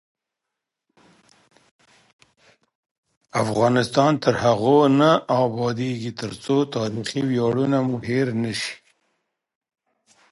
[3.43, 5.09] افغانستان تر هغو نه
[5.43, 8.75] ابادیږي، ترڅو تاریخي ویاړونه مو هیر نشي.